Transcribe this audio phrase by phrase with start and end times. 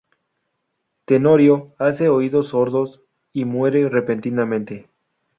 [1.05, 3.03] Tenorio hace oídos sordos
[3.33, 4.89] y muere repentinamente.